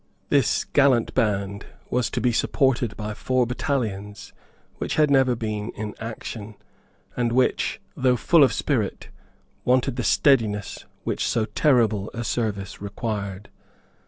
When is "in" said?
5.75-5.93